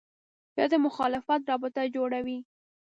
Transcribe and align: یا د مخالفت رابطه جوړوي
یا 0.57 0.65
د 0.71 0.73
مخالفت 0.85 1.41
رابطه 1.51 1.81
جوړوي 1.95 2.39